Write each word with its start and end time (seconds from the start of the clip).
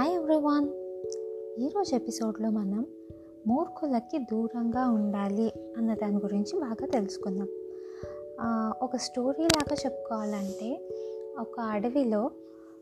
Everyone 0.00 0.68
ఈరోజు 1.60 1.94
ఎపిసోడ్లో 1.94 2.50
మనం 2.50 2.86
మూర్ఖులకి 3.46 4.18
దూరంగా 4.18 4.90
ఉండాలి 4.90 5.52
అన్న 5.76 5.94
దాని 5.94 6.16
గురించి 6.16 6.60
బాగా 6.60 6.86
తెలుసుకుందాం. 6.86 7.48
ఒక 8.82 8.96
స్టోరీ 8.96 9.44
లాగా 9.44 9.76
చెప్పుకోవాలంటే 9.86 10.80
ఒక 11.40 11.60
అడవిలో 11.60 12.30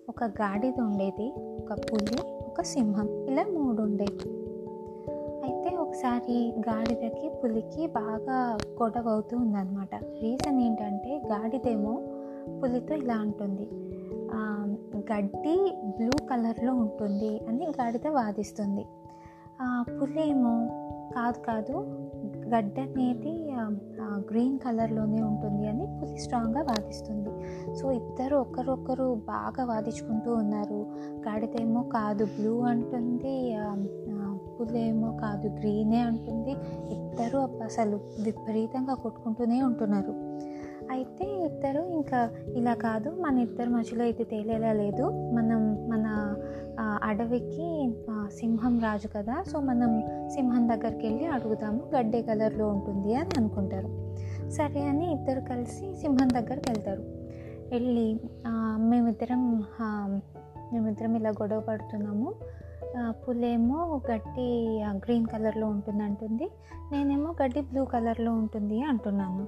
ఒక 0.08 0.24
గాడిద 0.24 0.80
ఉండేది 0.80 1.32
ఒక 1.38 1.78
పులి 1.92 2.18
ఒక 2.46 2.62
సింహం 2.62 3.08
ఇలా 3.26 3.44
మూడు 3.44 3.82
ఉండేవి. 3.82 4.30
అయితే 5.44 5.76
ఒకసారి 5.76 6.52
గాడిదకి 6.58 7.30
పులికి 7.44 7.86
బాగా 7.86 8.58
గొడవ 8.82 9.08
అవుతూ 9.08 9.36
ఉందన్నమాట. 9.36 9.94
రీజన్ 9.94 10.60
ఏంటంటే 10.60 11.22
గాడిదేమో 11.26 12.02
పులితో 12.62 12.94
ఇలా 12.94 13.14
అంటుంది. 13.14 13.68
గడ్డి 15.10 15.56
బ్లూ 15.98 16.14
కలర్లో 16.30 16.72
ఉంటుంది 16.74 17.32
అని 17.48 17.66
గాడిద 17.80 18.08
వాదిస్తుంది. 18.18 18.84
పులేమో 19.62 19.94
పులి 19.98 20.22
ఏమో 20.30 20.52
కాదు 21.16 21.38
కాదు 21.46 21.76
గడ్డ 22.52 22.76
అనేది 22.80 23.32
గ్రీన్ 24.30 24.58
కలర్లోనే 24.58 25.20
ఉంటుంది 25.22 25.64
అని 25.68 25.86
పులి 25.98 26.18
స్ట్రాంగ్గా 26.18 26.62
వాదిస్తుంది. 26.70 27.32
సో 27.78 27.84
ఇద్దరు 27.92 28.36
ఒకరొకరు 28.36 29.08
బాగా 29.28 29.64
వాదించుకుంటూ 29.64 30.30
ఉన్నారు. 30.34 30.80
గాడిదేమో 31.26 31.82
కాదు 31.96 32.24
బ్లూ 32.36 32.54
అంటుంది 32.72 33.34
పులేమో 34.56 35.10
కాదు 35.22 35.48
గ్రీనే 35.58 36.00
అంటుంది. 36.00 36.54
ఇద్దరు 36.96 37.38
అసలు 37.64 37.98
విపరీతంగా 38.24 38.94
కొట్టుకుంటూనే 38.94 39.58
ఉంటున్నారు. 39.62 40.14
అయితే 40.90 41.26
ఇద్దరు 41.46 41.82
ఇంకా 41.98 42.20
ఇలా 42.58 42.74
కాదు 42.84 43.10
మన 43.24 43.34
ఇద్దరి 43.38 43.70
మధ్యలో 43.74 44.04
ఇది 44.12 44.24
తేలేలా 44.32 44.72
లేదు. 44.82 45.04
మనం 45.36 45.60
మన 45.90 46.06
అడవికి 47.08 47.68
సింహం 48.38 48.74
రాజు 48.80 49.08
కదా 49.16 49.36
సో 49.50 49.56
మనం 49.70 49.90
సింహం 50.34 50.62
దగ్గరికి 50.68 51.04
వెళ్ళి 51.06 51.26
అడుగుదాము 51.36 51.82
గడ్డే 51.94 52.20
కలర్లో 52.28 52.66
ఉంటుంది 52.74 53.12
అని 53.22 53.34
అనుకుంటారు. 53.38 53.90
సరే 54.58 54.82
అని 54.90 55.06
ఇద్దరు 55.14 55.42
కలిసి 55.50 55.86
సింహం 56.00 56.28
దగ్గరికి 56.28 56.68
వెళ్తారు 56.70 57.04
వెళ్ళి 57.72 58.06
మేమిద్దరం 58.90 59.42
మేమిద్దరం 60.72 61.12
ఇలా 61.16 61.30
గొడవ 61.42 61.60
పడుతున్నాము. 61.68 62.28
పులేమో 63.10 64.00
గడ్డి 64.10 64.48
గ్రీన్ 64.96 65.26
కలర్లో 65.26 65.66
ఉంటుంది 65.66 66.02
అంటుంది 66.02 66.50
నేనేమో 66.92 67.34
గడ్డి 67.42 67.60
బ్లూ 67.60 67.84
కలర్లో 67.84 68.32
ఉంటుంది 68.32 68.82
అంటున్నాను. 68.82 69.46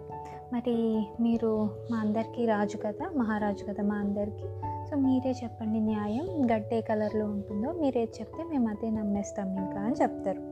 మరి 0.52 1.06
మీరు 1.20 1.68
మా 1.90 1.98
అందరికీ 1.98 2.46
రాజు 2.46 2.76
కదా 2.76 3.10
మహారాజు 3.16 3.64
కదా 3.64 3.82
మా 3.82 3.94
అందరికీ? 3.94 4.46
సో 4.90 4.96
మీరే 4.96 5.30
చెప్పండి 5.30 5.80
న్యాయం 5.80 6.26
గడ్డే 6.52 6.80
కలర్లో 6.80 7.24
ఉంటుందో 7.26 7.72
మీరేది 7.72 8.12
చెప్తే 8.20 8.44
మేము 8.44 8.68
అదే 8.68 8.90
నమ్మేస్తాం 8.90 9.48
ఇంకా 9.56 9.80
అని 9.80 9.94
చెప్తారు. 10.02 10.42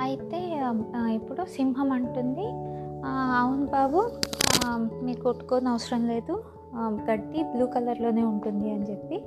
అయితే 0.00 0.40
ఇప్పుడు 1.10 1.44
సింహం 1.44 1.92
అంటుంది. 1.92 2.46
అవును 3.38 3.66
బాబు 3.66 4.10
మీరు 5.04 5.20
కొట్టుకోని 5.20 5.68
అవసరం 5.68 6.06
లేదు. 6.06 6.42
గడ్డి 7.10 7.42
బ్లూ 7.42 7.66
కలర్లోనే 7.66 8.22
ఉంటుంది 8.22 8.70
అని 8.70 8.90
చెప్పి. 8.90 9.24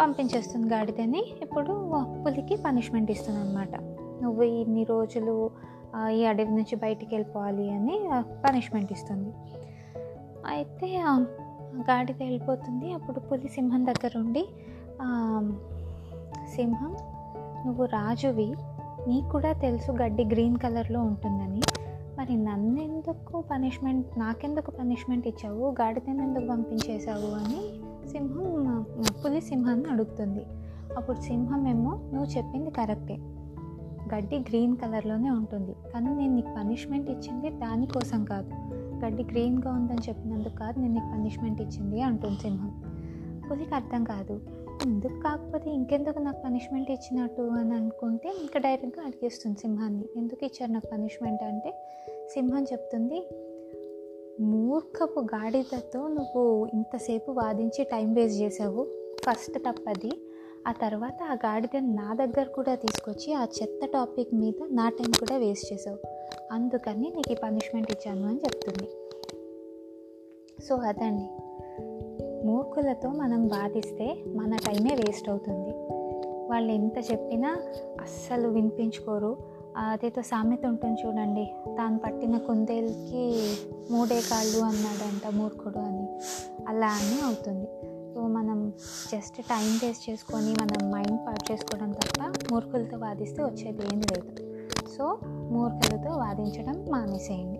పంపించేస్తుంది 0.00 0.68
గాడిదని. 0.74 1.22
ఇప్పుడు 1.44 1.72
పులికి 2.24 2.56
పనిష్మెంట్ 2.66 3.10
ఇస్తుంది 3.14 3.40
అనమాట 3.44 3.74
నువ్వు 4.22 4.42
ఇన్ని 4.60 4.84
రోజులు 4.92 5.34
ఈ 6.18 6.20
అడవి 6.30 6.52
నుంచి 6.58 6.76
బయటికి 6.84 7.10
వెళ్ళిపోవాలి 7.14 7.66
అని 7.76 7.96
పనిష్మెంట్ 8.44 8.90
ఇస్తుంది. 8.96 9.30
అయితే 10.54 10.88
గాడిద 11.90 12.18
వెళ్ళిపోతుంది. 12.22 12.88
అప్పుడు 12.96 13.20
పులి 13.28 13.48
సింహం 13.56 13.82
దగ్గర 13.90 14.12
ఉండి 14.24 14.44
సింహం 16.56 16.92
నువ్వు 17.66 17.84
రాజువి 17.98 18.48
నీకు 19.08 19.28
కూడా 19.34 19.50
తెలుసు 19.64 19.90
గడ్డి 20.02 20.24
గ్రీన్ 20.32 20.56
కలర్లో 20.64 21.00
ఉంటుందని. 21.10 21.62
మరి 22.18 22.36
నన్ను 22.36 22.80
ఎందుకు 22.80 23.44
పనిష్మెంట్ 23.50 24.18
నాకెందుకు 24.18 24.70
పనిష్మెంట్ 24.70 25.28
ఇచ్చావు? 25.28 25.70
గాడిదని 25.70 26.22
ఎందుకు 26.22 26.46
పంపించేశావు 26.46 27.34
అని 27.34 27.80
సింహం 28.08 28.86
పులి 29.24 29.40
సింహాన్ని 29.40 29.88
అడుగుతుంది. 29.90 30.44
అప్పుడు 30.96 31.20
సింహం 31.20 31.68
ఏమో 31.68 31.90
నువ్వు 31.94 32.24
చెప్పింది 32.24 32.70
కరెక్టే. 32.70 33.14
గడ్డి 34.14 34.38
గ్రీన్ 34.38 34.76
కలర్లోనే 34.76 35.30
ఉంటుంది. 35.30 35.76
కానీ 35.94 36.14
నేను 36.14 36.34
నీకు 36.34 36.46
పనిష్మెంట్ 36.58 37.10
ఇచ్చింది 37.10 37.50
దానికోసం 37.50 38.24
కాదు. 38.24 38.50
గడ్డి 39.06 39.24
గ్రీన్గా 39.24 39.72
ఉందని 39.72 40.08
చెప్పినందుకు 40.08 40.56
కాదు 40.56 40.80
నేను 40.80 40.94
నీకు 40.94 41.06
పనిష్మెంట్ 41.12 41.62
ఇచ్చింది 41.62 42.02
అంటుంది 42.02 42.40
సింహం. 42.40 42.82
పులికి 43.50 43.74
అర్థం 43.74 44.04
కాదు. 44.04 44.40
ఎందుకు 44.86 45.20
కాకపోతే 45.20 45.70
ఇంకెందుకు 45.70 46.18
నాకు 46.18 46.42
పనిష్మెంట్ 46.44 46.90
ఇచ్చినట్టు 46.90 47.42
అని 47.42 47.74
అనుకుంటే 47.74 48.28
ఇంకా 48.28 48.58
డైరెక్ట్గా 48.58 49.04
అడిగేస్తుంది 49.04 49.58
సింహాన్ని. 49.58 50.04
ఎందుకు 50.16 50.44
ఇచ్చారు 50.44 50.72
నాకు 50.72 50.86
పనిష్మెంట్ 50.92 51.42
అంటే 51.42 51.74
సింహం 52.32 52.62
చెప్తుంది 52.62 53.28
మూర్ఖపు 54.40 55.20
గాడిదతో 55.20 56.08
నువ్వు 56.08 56.66
ఇంతసేపు 56.74 57.30
వాదించి 57.30 57.84
టైం 57.84 58.14
వేస్ట్ 58.14 58.40
చేసావు. 58.40 58.84
ఫస్ట్ 59.28 59.58
తప్పది 59.58 60.12
ఆ 60.68 60.72
తర్వాత 60.72 61.22
ఆ 61.22 61.34
గాడిదని 61.34 61.94
నా 61.94 62.14
దగ్గర 62.14 62.46
కూడా 62.46 62.74
తీసుకొచ్చి 62.74 63.32
ఆ 63.32 63.44
చెత్త 63.44 63.86
టాపిక్ 63.86 64.34
మీద 64.34 64.68
నా 64.70 64.88
టైం 64.88 65.10
కూడా 65.10 65.36
వేస్ట్ 65.36 65.72
చేసావు. 65.72 65.98
అందుకని 66.52 67.12
నీకు 67.16 67.32
ఈ 67.32 67.36
పనిష్మెంట్ 67.42 67.90
ఇచ్చాను 67.90 68.28
అని 68.28 68.38
చెప్తుంది. 68.38 68.88
సో 70.62 70.76
అదండి. 70.76 71.28
మూర్ఖులతో 72.44 73.08
మనం 73.08 73.48
వాదిస్తే 73.48 74.24
మన 74.36 74.56
టైమే 74.56 74.94
వేస్ట్ 74.94 75.28
అవుతుంది. 75.28 75.70
వాళ్ళు 76.50 76.72
ఎంత 76.72 76.98
చెప్పినా 77.10 77.48
అస్సలు 78.00 78.48
వినిపించుకోరు. 78.48 79.36
అదేదో 79.76 80.22
సామెత 80.22 80.66
ఉంటుంది 80.66 81.00
చూడండి 81.06 81.50
తాను 81.78 81.98
పట్టిన 81.98 82.38
కుందేలుకి 82.38 83.52
మూడే 83.90 84.20
కాళ్ళు 84.20 84.58
అన్నాడంట 84.58 85.36
మూర్ఖుడు 85.36 85.78
అని. 85.78 86.08
అలా 86.68 86.86
అని 86.86 87.20
అవుతుంది. 87.24 87.68
సో 88.14 88.26
మనం 88.26 88.72
జస్ట్ 89.12 89.36
టైం 89.36 89.80
వేస్ట్ 89.82 90.10
చేసుకొని 90.10 90.52
మనం 90.52 90.90
మైండ్ 90.90 91.26
పాడు 91.26 91.52
చేసుకోవడం 91.52 91.92
తప్ప 91.92 92.22
మూర్ఖులతో 92.52 92.96
వాదిస్తే 92.96 93.42
వచ్చేది 93.42 93.82
ఏం 93.92 94.00
లేదు. 94.00 94.52
సో 94.98 95.18
మూర్ఖులతో 95.26 96.10
వాదించడం 96.16 96.86
మానేసేయండి. 96.90 97.58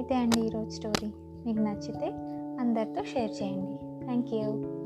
ఇదే 0.00 0.14
అండి 0.14 0.40
ఈరోజు 0.40 0.70
స్టోరీ 0.70 1.12
మీకు 1.46 1.58
నచ్చితే 1.58 2.27
అందరితో 2.58 3.04
షేర్ 3.04 3.30
చేయండి. 3.42 4.04
Thank 4.04 4.34
you. 4.34 4.77